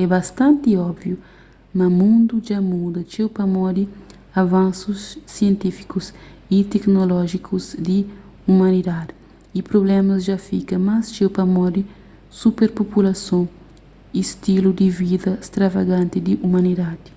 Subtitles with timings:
[0.00, 1.16] é bastanti óbviu
[1.76, 3.84] ma mundu dja muda txeu pamodi
[4.42, 5.00] avansus
[5.34, 6.06] sientífikus
[6.56, 7.98] y teknolójikus di
[8.54, 9.12] umanidadi
[9.58, 11.82] y prublémas dja fika más txeu pamodi
[12.40, 13.44] superpopulason
[14.20, 17.10] y stilu di vida stravaganti di umanidadi